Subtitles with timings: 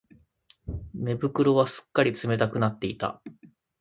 [0.95, 3.21] 寝袋はすっかり冷たくなっていた